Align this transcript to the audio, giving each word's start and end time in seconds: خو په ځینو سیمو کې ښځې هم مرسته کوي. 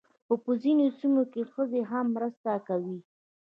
خو 0.25 0.33
په 0.43 0.51
ځینو 0.61 0.85
سیمو 0.99 1.23
کې 1.31 1.41
ښځې 1.51 1.81
هم 1.91 2.05
مرسته 2.15 2.51
کوي. 2.67 2.97